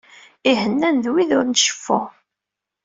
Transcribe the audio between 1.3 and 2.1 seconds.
ur nceffu.